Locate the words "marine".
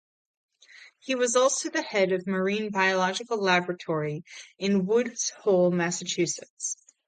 2.25-2.71